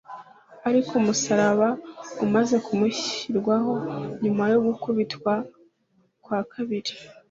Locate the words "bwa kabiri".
6.23-6.93